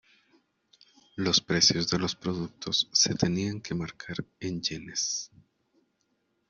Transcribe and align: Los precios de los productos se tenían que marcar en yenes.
Los 1.15 1.41
precios 1.41 1.91
de 1.91 1.99
los 1.99 2.15
productos 2.15 2.89
se 2.91 3.13
tenían 3.13 3.61
que 3.61 3.75
marcar 3.75 4.17
en 4.39 4.59
yenes. 4.59 5.29